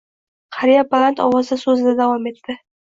[0.57, 2.61] Qariya baland ovozda so`zida davom etdi